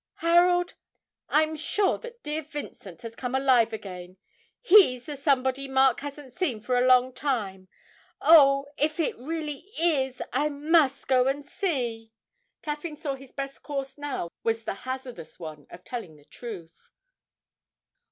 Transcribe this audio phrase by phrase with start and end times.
[0.15, 0.73] 'Harold,
[1.29, 4.17] I'm sure that dear Vincent has come alive again
[4.59, 7.67] he's the somebody Mark hasn't seen for a long time....
[8.19, 10.19] Oh, if it really is...
[10.33, 12.13] I must go and see!'
[12.63, 16.89] Caffyn saw his best course now was the hazardous one of telling the truth.